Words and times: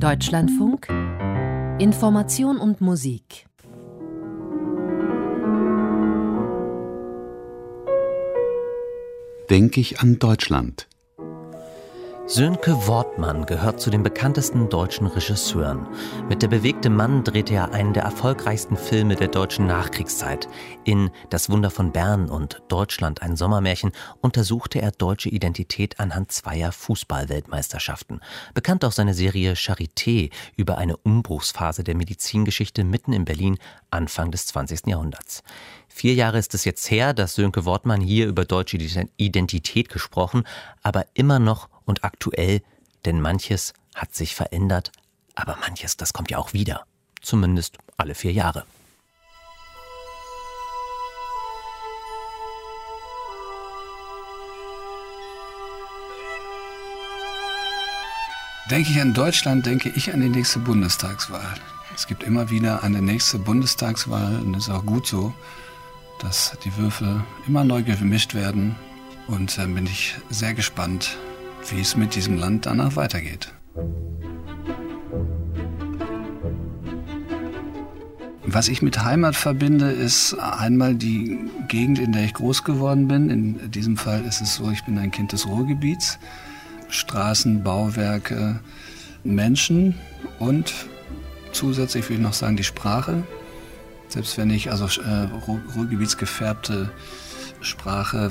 Deutschlandfunk. 0.00 0.88
Information 1.78 2.58
und 2.58 2.80
Musik. 2.80 3.46
Denke 9.50 9.80
ich 9.80 10.00
an 10.00 10.18
Deutschland 10.18 10.88
Sönke 12.26 12.86
Wortmann 12.86 13.44
gehört 13.44 13.82
zu 13.82 13.90
den 13.90 14.02
bekanntesten 14.02 14.70
deutschen 14.70 15.06
Regisseuren. 15.06 15.86
Mit 16.26 16.40
Der 16.40 16.48
bewegte 16.48 16.88
Mann 16.88 17.22
drehte 17.22 17.52
er 17.52 17.74
einen 17.74 17.92
der 17.92 18.04
erfolgreichsten 18.04 18.78
Filme 18.78 19.14
der 19.14 19.28
deutschen 19.28 19.66
Nachkriegszeit. 19.66 20.48
In 20.84 21.10
Das 21.28 21.50
Wunder 21.50 21.70
von 21.70 21.92
Bern 21.92 22.30
und 22.30 22.62
Deutschland 22.68 23.20
ein 23.20 23.36
Sommermärchen 23.36 23.92
untersuchte 24.22 24.80
er 24.80 24.90
deutsche 24.90 25.28
Identität 25.28 26.00
anhand 26.00 26.32
zweier 26.32 26.72
Fußballweltmeisterschaften. 26.72 28.20
Bekannt 28.54 28.86
auch 28.86 28.92
seine 28.92 29.12
Serie 29.12 29.52
Charité 29.52 30.30
über 30.56 30.78
eine 30.78 30.96
Umbruchsphase 30.96 31.84
der 31.84 31.94
Medizingeschichte 31.94 32.84
mitten 32.84 33.12
in 33.12 33.26
Berlin 33.26 33.58
Anfang 33.90 34.30
des 34.30 34.46
20. 34.46 34.86
Jahrhunderts. 34.86 35.42
Vier 35.88 36.14
Jahre 36.14 36.38
ist 36.38 36.54
es 36.54 36.64
jetzt 36.64 36.90
her, 36.90 37.12
dass 37.12 37.34
Sönke 37.34 37.66
Wortmann 37.66 38.00
hier 38.00 38.26
über 38.26 38.46
deutsche 38.46 38.78
Identität 39.18 39.90
gesprochen, 39.90 40.44
aber 40.82 41.04
immer 41.12 41.38
noch 41.38 41.68
und 41.84 42.04
aktuell, 42.04 42.62
denn 43.04 43.20
manches 43.20 43.72
hat 43.94 44.14
sich 44.14 44.34
verändert, 44.34 44.92
aber 45.34 45.56
manches, 45.60 45.96
das 45.96 46.12
kommt 46.12 46.30
ja 46.30 46.38
auch 46.38 46.52
wieder. 46.52 46.86
Zumindest 47.20 47.78
alle 47.96 48.14
vier 48.14 48.32
Jahre. 48.32 48.64
Denke 58.70 58.90
ich 58.90 59.00
an 59.00 59.12
Deutschland, 59.12 59.66
denke 59.66 59.90
ich 59.90 60.12
an 60.14 60.22
die 60.22 60.30
nächste 60.30 60.58
Bundestagswahl. 60.58 61.54
Es 61.94 62.06
gibt 62.06 62.22
immer 62.22 62.50
wieder 62.50 62.82
eine 62.82 63.02
nächste 63.02 63.38
Bundestagswahl 63.38 64.40
und 64.40 64.56
es 64.56 64.68
ist 64.68 64.74
auch 64.74 64.86
gut 64.86 65.06
so, 65.06 65.34
dass 66.18 66.56
die 66.64 66.74
Würfel 66.76 67.22
immer 67.46 67.62
neu 67.62 67.82
gemischt 67.82 68.34
werden. 68.34 68.74
Und 69.26 69.56
dann 69.58 69.74
bin 69.74 69.84
ich 69.84 70.14
sehr 70.30 70.54
gespannt, 70.54 71.18
wie 71.70 71.80
es 71.80 71.96
mit 71.96 72.14
diesem 72.14 72.36
Land 72.36 72.66
danach 72.66 72.96
weitergeht. 72.96 73.52
Was 78.46 78.68
ich 78.68 78.82
mit 78.82 79.02
Heimat 79.02 79.34
verbinde, 79.34 79.90
ist 79.90 80.34
einmal 80.34 80.94
die 80.94 81.38
Gegend, 81.68 81.98
in 81.98 82.12
der 82.12 82.24
ich 82.24 82.34
groß 82.34 82.62
geworden 82.62 83.08
bin. 83.08 83.30
In 83.30 83.70
diesem 83.70 83.96
Fall 83.96 84.24
ist 84.24 84.40
es 84.40 84.54
so, 84.54 84.70
ich 84.70 84.84
bin 84.84 84.98
ein 84.98 85.10
Kind 85.10 85.32
des 85.32 85.46
Ruhrgebiets. 85.46 86.18
Straßen, 86.88 87.64
Bauwerke, 87.64 88.60
Menschen 89.24 89.96
und 90.38 90.72
zusätzlich 91.52 92.08
will 92.08 92.16
ich 92.16 92.22
noch 92.22 92.34
sagen 92.34 92.56
die 92.56 92.64
Sprache. 92.64 93.24
Selbst 94.08 94.38
wenn 94.38 94.50
ich 94.50 94.70
also 94.70 94.84
äh, 95.02 95.28
Ruhrgebietsgefärbte 95.74 96.92
Sprache 97.60 98.30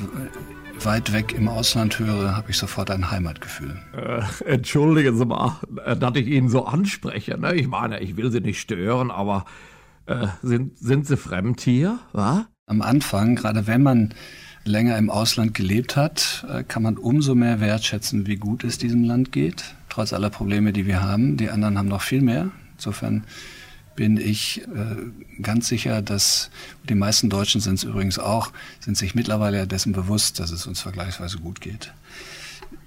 weit 0.79 1.13
weg 1.13 1.33
im 1.33 1.47
Ausland 1.47 1.99
höre, 1.99 2.35
habe 2.35 2.51
ich 2.51 2.57
sofort 2.57 2.91
ein 2.91 3.11
Heimatgefühl. 3.11 3.79
Äh, 3.95 4.21
entschuldigen 4.45 5.17
Sie 5.17 5.25
mal, 5.25 5.59
äh, 5.85 5.95
dass 5.95 6.15
ich 6.15 6.27
Ihnen 6.27 6.49
so 6.49 6.65
anspreche. 6.65 7.37
Ne? 7.37 7.55
Ich 7.55 7.67
meine, 7.67 7.99
ich 7.99 8.17
will 8.17 8.31
Sie 8.31 8.41
nicht 8.41 8.59
stören, 8.59 9.11
aber 9.11 9.45
äh, 10.05 10.27
sind, 10.41 10.77
sind 10.77 11.07
Sie 11.07 11.17
fremd 11.17 11.61
hier? 11.61 11.99
Wa? 12.11 12.47
Am 12.65 12.81
Anfang, 12.81 13.35
gerade 13.35 13.67
wenn 13.67 13.83
man 13.83 14.13
länger 14.65 14.97
im 14.97 15.09
Ausland 15.09 15.53
gelebt 15.53 15.95
hat, 15.95 16.45
äh, 16.49 16.63
kann 16.63 16.83
man 16.83 16.97
umso 16.97 17.35
mehr 17.35 17.59
wertschätzen, 17.59 18.27
wie 18.27 18.37
gut 18.37 18.63
es 18.63 18.77
diesem 18.77 19.03
Land 19.03 19.31
geht, 19.31 19.75
trotz 19.89 20.13
aller 20.13 20.29
Probleme, 20.29 20.73
die 20.73 20.85
wir 20.85 21.01
haben. 21.01 21.37
Die 21.37 21.49
anderen 21.49 21.77
haben 21.77 21.89
noch 21.89 22.01
viel 22.01 22.21
mehr. 22.21 22.51
Insofern 22.73 23.23
bin 23.95 24.17
ich 24.17 24.61
äh, 24.61 25.41
ganz 25.41 25.67
sicher, 25.67 26.01
dass 26.01 26.49
die 26.89 26.95
meisten 26.95 27.29
Deutschen 27.29 27.61
sind 27.61 27.75
es 27.75 27.83
übrigens 27.83 28.19
auch, 28.19 28.51
sind 28.79 28.97
sich 28.97 29.15
mittlerweile 29.15 29.67
dessen 29.67 29.93
bewusst, 29.93 30.39
dass 30.39 30.51
es 30.51 30.65
uns 30.65 30.81
vergleichsweise 30.81 31.37
gut 31.37 31.61
geht. 31.61 31.93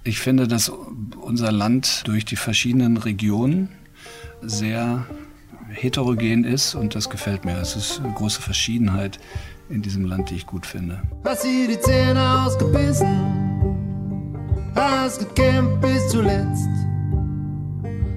Ich 0.05 0.19
finde, 0.19 0.47
dass 0.49 0.69
unser 0.69 1.53
Land 1.53 2.03
durch 2.07 2.25
die 2.25 2.37
verschiedenen 2.37 2.97
Regionen 2.97 3.69
sehr 4.43 5.07
heterogen 5.69 6.45
ist 6.45 6.75
und 6.75 6.95
das 6.95 7.11
gefällt 7.11 7.45
mir. 7.45 7.59
Es 7.59 7.77
ist 7.77 8.01
eine 8.01 8.13
große 8.13 8.41
Verschiedenheit 8.41 9.19
in 9.69 9.83
diesem 9.83 10.05
Land, 10.05 10.31
die 10.31 10.37
ich 10.37 10.47
gut 10.47 10.65
finde. 10.65 11.03
Hast 11.25 11.43
sie 11.43 11.67
die 11.69 11.81
Zähne 11.81 12.45
ausgebissen, 12.45 13.75
hast 14.75 15.19
gekämpft 15.19 15.81
bis 15.81 16.09
zuletzt, 16.09 16.69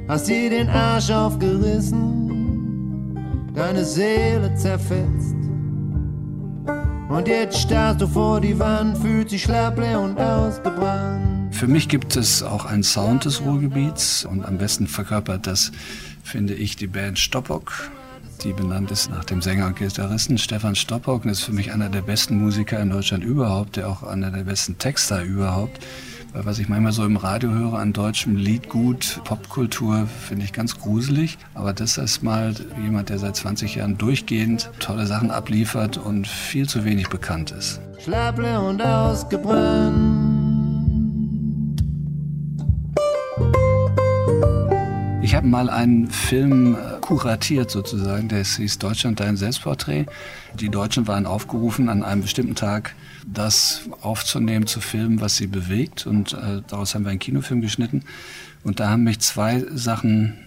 hast 0.08 0.28
sie 0.28 0.50
den 0.50 0.70
Arsch 0.70 1.10
aufgerissen 1.10 2.19
deine 3.60 3.84
Seele 3.84 4.56
zerfetzt. 4.56 5.36
Und 7.10 7.28
jetzt 7.28 7.58
starrst 7.58 8.00
du 8.00 8.08
vor 8.08 8.40
die 8.40 8.58
Wand, 8.58 8.98
fühlt 8.98 9.30
sich 9.30 9.44
schlappleer 9.44 10.00
und 10.00 10.18
ausgebrannt. 10.18 11.54
Für 11.54 11.68
mich 11.68 11.90
gibt 11.90 12.16
es 12.16 12.42
auch 12.42 12.66
einen 12.66 12.84
Sound 12.84 13.26
des 13.26 13.42
Ruhrgebiets 13.42 14.24
und 14.24 14.46
am 14.46 14.58
besten 14.58 14.88
verkörpert 14.88 15.46
das, 15.46 15.74
finde 16.24 16.54
ich, 16.54 16.78
die 16.78 16.88
Band 16.88 17.20
Stoppock. 17.20 17.74
Die 18.46 18.54
benannt 18.54 18.92
ist 18.92 19.10
nach 19.10 19.26
dem 19.26 19.42
Sänger 19.42 19.68
und 19.68 19.76
Gitarristen 19.76 20.38
Stefan 20.38 20.76
Stoppock 20.76 21.26
und 21.26 21.32
ist 21.32 21.42
für 21.42 21.52
mich 21.52 21.74
einer 21.74 21.90
der 21.90 22.02
besten 22.02 22.40
Musiker 22.40 22.80
in 22.80 22.92
Deutschland 22.92 23.26
überhaupt, 23.26 23.76
der 23.76 23.90
auch 23.90 24.04
einer 24.04 24.32
der 24.32 24.44
besten 24.44 24.78
Texter 24.78 25.22
überhaupt. 25.22 25.86
Weil 26.34 26.46
was 26.46 26.60
ich 26.60 26.70
manchmal 26.70 26.92
so 26.92 27.06
im 27.06 27.18
Radio 27.18 27.50
höre 27.50 27.74
an 27.80 27.92
deutschem 27.92 28.36
Liedgut, 28.36 29.22
Popkultur, 29.24 30.08
finde 30.08 30.46
ich 30.46 30.54
ganz 30.54 30.78
gruselig. 30.78 31.40
Aber 31.56 31.74
das 31.74 31.98
ist 31.98 32.22
mal 32.22 32.54
jemand, 32.82 33.10
der 33.10 33.18
seit 33.18 33.36
20 33.36 33.76
Jahren 33.76 33.98
durchgehend 33.98 34.70
tolle 34.80 35.08
Sachen 35.08 35.32
abliefert 35.32 35.98
und 35.98 36.28
viel 36.28 36.70
zu 36.70 36.86
wenig 36.86 37.10
bekannt 37.10 37.52
ist. 37.52 37.82
Schlapple 38.04 38.60
und 38.60 38.82
ausgebrannt. 38.82 40.30
Ich 45.22 45.36
habe 45.36 45.48
mal 45.48 45.70
einen 45.70 46.08
Film 46.08 46.76
äh, 46.76 46.99
kuratiert 47.10 47.72
sozusagen, 47.72 48.30
der 48.30 48.44
hieß 48.44 48.78
Deutschland 48.78 49.20
dein 49.20 49.36
Selbstporträt. 49.36 50.06
Die 50.54 50.70
Deutschen 50.70 51.08
waren 51.08 51.26
aufgerufen, 51.26 51.90
an 51.90 52.04
einem 52.04 52.22
bestimmten 52.22 52.54
Tag 52.54 52.94
das 53.26 53.90
aufzunehmen, 54.02 54.68
zu 54.68 54.80
filmen, 54.80 55.20
was 55.20 55.36
sie 55.36 55.48
bewegt. 55.48 56.06
Und 56.06 56.34
äh, 56.34 56.62
daraus 56.68 56.94
haben 56.94 57.06
wir 57.06 57.10
einen 57.10 57.18
Kinofilm 57.18 57.62
geschnitten. 57.62 58.04
Und 58.64 58.80
da 58.80 58.92
haben 58.92 59.06
mich 59.06 59.22
zwei 59.22 59.66
Sachen 59.74 60.38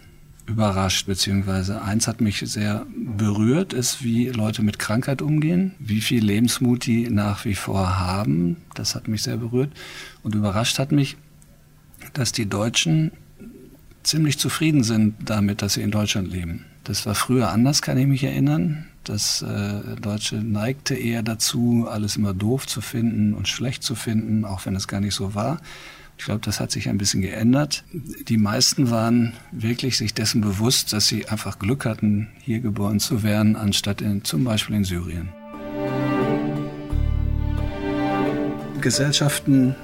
überrascht, 0.47 1.07
beziehungsweise 1.07 1.83
eins 1.83 2.07
hat 2.07 2.21
mich 2.21 2.39
sehr 2.39 2.87
berührt, 2.97 3.73
ist, 3.73 4.05
wie 4.05 4.29
Leute 4.29 4.63
mit 4.63 4.79
Krankheit 4.79 5.21
umgehen, 5.21 5.75
wie 5.81 6.01
viel 6.01 6.25
Lebensmut 6.25 6.87
die 6.87 7.11
nach 7.11 7.45
wie 7.45 7.57
vor 7.57 7.99
haben. 7.99 8.59
Das 8.77 8.95
hat 8.95 9.09
mich 9.09 9.25
sehr 9.25 9.39
berührt. 9.39 9.73
Und 10.23 10.37
überrascht 10.37 10.79
hat 10.79 10.93
mich, 10.93 11.17
dass 12.13 12.31
die 12.31 12.49
Deutschen 12.49 13.11
ziemlich 14.03 14.39
zufrieden 14.39 14.85
sind 14.85 15.15
damit, 15.25 15.63
dass 15.63 15.75
sie 15.75 15.83
in 15.83 15.91
Deutschland 15.91 16.31
leben. 16.31 16.65
Das 16.85 17.07
war 17.07 17.15
früher 17.15 17.51
anders, 17.51 17.83
kann 17.83 17.99
ich 17.99 18.07
mich 18.07 18.25
erinnern. 18.25 18.87
Das 19.05 19.43
äh, 19.43 19.97
Deutsche 20.01 20.37
neigte 20.37 20.95
eher 20.95 21.23
dazu, 21.23 21.87
alles 21.89 22.17
immer 22.17 22.35
doof 22.35 22.67
zu 22.67 22.81
finden 22.81 23.35
und 23.35 23.49
schlecht 23.49 23.83
zu 23.83 23.95
finden, 23.95 24.45
auch 24.45 24.67
wenn 24.67 24.77
es 24.77 24.89
gar 24.89 25.01
nicht 25.01 25.15
so 25.15 25.35
war. 25.35 25.61
Ich 26.19 26.25
glaube, 26.25 26.41
das 26.45 26.61
hat 26.61 26.71
sich 26.71 26.89
ein 26.89 26.99
bisschen 26.99 27.21
geändert. 27.21 27.85
Die 28.29 28.37
meisten 28.37 28.91
waren 28.91 29.33
wirklich 29.51 29.97
sich 29.97 30.15
dessen 30.15 30.41
bewusst, 30.41 30.93
dass 30.93 31.09
sie 31.09 31.29
einfach 31.29 31.59
Glück 31.59 31.85
hatten, 31.85 32.29
hier 32.43 32.61
geboren 32.61 33.01
zu 33.01 33.23
werden, 33.23 33.57
anstatt 33.57 34.01
in, 34.01 34.23
zum 34.23 34.45
Beispiel 34.45 34.77
in 34.77 34.85
Syrien. 34.85 35.31
Gesellschaften 38.81 39.75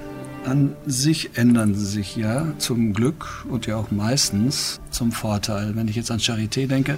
an 0.49 0.75
sich 0.85 1.37
ändern 1.37 1.75
sie 1.75 1.85
sich 1.85 2.15
ja 2.15 2.53
zum 2.57 2.93
Glück 2.93 3.45
und 3.49 3.67
ja 3.67 3.77
auch 3.77 3.91
meistens 3.91 4.81
zum 4.89 5.11
Vorteil. 5.11 5.75
Wenn 5.75 5.87
ich 5.87 5.95
jetzt 5.95 6.09
an 6.09 6.19
Charité 6.19 6.67
denke, 6.67 6.97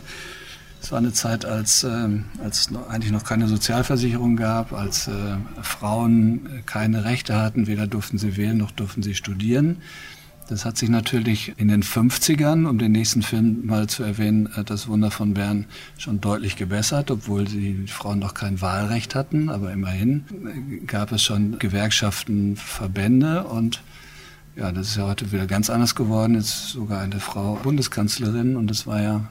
es 0.81 0.91
war 0.91 0.97
eine 0.97 1.11
Zeit, 1.11 1.45
als, 1.45 1.83
äh, 1.83 2.07
als 2.43 2.61
es 2.61 2.69
eigentlich 2.89 3.11
noch 3.11 3.23
keine 3.25 3.47
Sozialversicherung 3.47 4.37
gab, 4.37 4.71
als 4.73 5.07
äh, 5.07 5.11
Frauen 5.61 6.63
keine 6.65 7.03
Rechte 7.03 7.35
hatten, 7.35 7.67
weder 7.67 7.87
durften 7.87 8.17
sie 8.17 8.37
wählen 8.37 8.57
noch 8.57 8.71
durften 8.71 9.03
sie 9.03 9.15
studieren. 9.15 9.77
Das 10.47 10.65
hat 10.65 10.77
sich 10.77 10.89
natürlich 10.89 11.53
in 11.57 11.69
den 11.69 11.83
50ern, 11.83 12.67
um 12.67 12.77
den 12.77 12.91
nächsten 12.91 13.21
Film 13.21 13.65
mal 13.65 13.87
zu 13.87 14.03
erwähnen, 14.03 14.49
äh, 14.55 14.63
das 14.63 14.87
Wunder 14.87 15.11
von 15.11 15.33
Bern 15.33 15.65
schon 15.97 16.19
deutlich 16.19 16.57
gebessert, 16.57 17.09
obwohl 17.09 17.45
die 17.45 17.87
Frauen 17.87 18.19
noch 18.19 18.33
kein 18.33 18.61
Wahlrecht 18.61 19.15
hatten. 19.15 19.49
Aber 19.49 19.71
immerhin 19.71 20.25
äh, 20.81 20.85
gab 20.85 21.11
es 21.11 21.23
schon 21.23 21.57
Gewerkschaften, 21.59 22.57
Verbände 22.57 23.45
und 23.45 23.81
ja, 24.55 24.71
das 24.71 24.89
ist 24.89 24.97
ja 24.97 25.07
heute 25.07 25.31
wieder 25.31 25.47
ganz 25.47 25.69
anders 25.69 25.95
geworden. 25.95 26.35
Jetzt 26.35 26.69
sogar 26.69 27.01
eine 27.01 27.19
Frau 27.19 27.55
Bundeskanzlerin 27.63 28.57
und 28.57 28.67
das 28.67 28.85
war 28.85 29.01
ja 29.01 29.29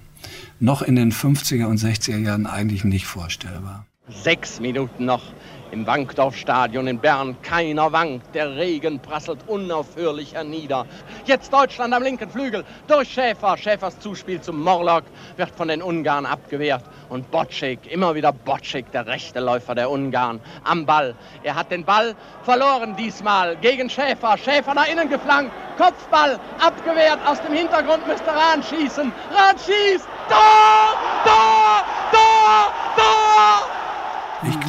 noch 0.58 0.80
in 0.82 0.96
den 0.96 1.12
50er 1.12 1.66
und 1.66 1.78
60er 1.78 2.18
Jahren 2.18 2.46
eigentlich 2.46 2.84
nicht 2.84 3.06
vorstellbar. 3.06 3.86
Sechs 4.12 4.60
Minuten 4.60 5.04
noch 5.04 5.22
im 5.70 5.86
Wankdorfstadion 5.86 6.86
in 6.86 6.98
Bern. 6.98 7.36
Keiner 7.42 7.92
wankt, 7.92 8.34
der 8.34 8.56
Regen 8.56 9.00
prasselt 9.00 9.40
unaufhörlich 9.46 10.34
hernieder. 10.34 10.86
Jetzt 11.26 11.52
Deutschland 11.52 11.94
am 11.94 12.02
linken 12.02 12.28
Flügel 12.28 12.64
durch 12.86 13.08
Schäfer. 13.12 13.56
Schäfers 13.56 13.98
Zuspiel 14.00 14.40
zum 14.40 14.62
Morlock 14.62 15.04
wird 15.36 15.50
von 15.50 15.68
den 15.68 15.82
Ungarn 15.82 16.26
abgewehrt. 16.26 16.82
Und 17.08 17.30
Bocek, 17.30 17.86
immer 17.90 18.14
wieder 18.14 18.32
Bocek, 18.32 18.90
der 18.92 19.06
rechte 19.06 19.40
Läufer 19.40 19.74
der 19.74 19.90
Ungarn, 19.90 20.40
am 20.64 20.86
Ball. 20.86 21.14
Er 21.42 21.54
hat 21.54 21.70
den 21.70 21.84
Ball 21.84 22.14
verloren 22.42 22.96
diesmal 22.96 23.56
gegen 23.56 23.88
Schäfer. 23.88 24.36
Schäfer 24.38 24.74
nach 24.74 24.88
innen 24.88 25.08
geflankt. 25.08 25.52
Kopfball 25.78 26.38
abgewehrt. 26.60 27.20
Aus 27.26 27.40
dem 27.42 27.54
Hintergrund 27.54 28.06
müsste 28.06 28.28
Rahn 28.28 28.62
schießen. 28.62 29.12
Rahn 29.32 29.56
schießt. 29.56 30.08
Tor! 30.28 30.96
Tor! 31.24 31.84
Tor! 32.12 32.79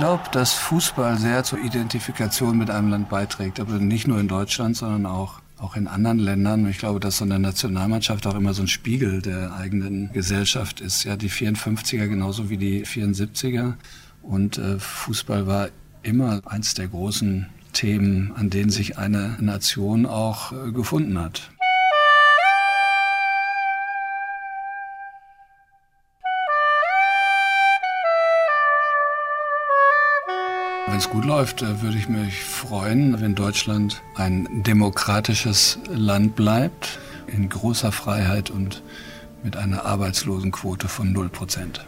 Glaube, 0.01 0.23
dass 0.31 0.53
Fußball 0.53 1.19
sehr 1.19 1.43
zur 1.43 1.59
Identifikation 1.59 2.57
mit 2.57 2.71
einem 2.71 2.89
Land 2.89 3.09
beiträgt, 3.09 3.59
aber 3.59 3.73
nicht 3.73 4.07
nur 4.07 4.19
in 4.19 4.27
Deutschland, 4.27 4.75
sondern 4.75 5.05
auch 5.05 5.41
auch 5.59 5.75
in 5.75 5.87
anderen 5.87 6.17
Ländern. 6.17 6.67
Ich 6.67 6.79
glaube, 6.79 6.99
dass 6.99 7.17
so 7.17 7.23
eine 7.23 7.37
Nationalmannschaft 7.37 8.25
auch 8.25 8.33
immer 8.33 8.55
so 8.55 8.63
ein 8.63 8.67
Spiegel 8.67 9.21
der 9.21 9.53
eigenen 9.53 10.11
Gesellschaft 10.11 10.81
ist. 10.81 11.03
Ja, 11.03 11.17
die 11.17 11.29
54er 11.29 12.07
genauso 12.07 12.49
wie 12.49 12.57
die 12.57 12.83
74er. 12.83 13.75
Und 14.23 14.57
äh, 14.57 14.79
Fußball 14.79 15.45
war 15.45 15.69
immer 16.01 16.41
eins 16.45 16.73
der 16.73 16.87
großen 16.87 17.45
Themen, 17.71 18.31
an 18.35 18.49
denen 18.49 18.71
sich 18.71 18.97
eine 18.97 19.37
Nation 19.39 20.07
auch 20.07 20.51
äh, 20.51 20.71
gefunden 20.71 21.19
hat. 21.19 21.51
Wenn 30.91 30.97
es 30.97 31.09
gut 31.09 31.23
läuft, 31.23 31.61
äh, 31.61 31.81
würde 31.81 31.97
ich 31.97 32.09
mich 32.09 32.43
freuen, 32.43 33.21
wenn 33.21 33.33
Deutschland 33.33 34.01
ein 34.15 34.45
demokratisches 34.51 35.79
Land 35.87 36.35
bleibt, 36.35 36.99
in 37.27 37.47
großer 37.47 37.93
Freiheit 37.93 38.49
und 38.49 38.83
mit 39.41 39.55
einer 39.55 39.85
Arbeitslosenquote 39.85 40.89
von 40.89 41.13
0 41.13 41.29
Prozent. 41.29 41.79